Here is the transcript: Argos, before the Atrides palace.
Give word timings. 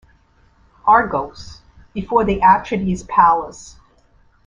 Argos, 0.85 1.61
before 1.93 2.25
the 2.25 2.39
Atrides 2.39 3.07
palace. 3.07 3.75